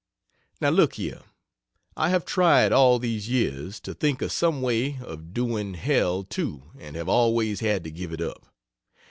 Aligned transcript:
Now 0.59 0.69
look 0.71 0.95
here 0.95 1.21
I 1.95 2.09
have 2.09 2.25
tried, 2.25 2.71
all 2.71 2.97
these 2.97 3.29
years, 3.29 3.79
to 3.81 3.93
think 3.93 4.23
of 4.23 4.31
some 4.31 4.63
way 4.63 4.97
of 4.99 5.31
"doing" 5.31 5.75
hell 5.75 6.23
too 6.23 6.71
and 6.79 6.95
have 6.95 7.07
always 7.07 7.59
had 7.59 7.83
to 7.83 7.91
give 7.91 8.11
it 8.11 8.19
up. 8.21 8.47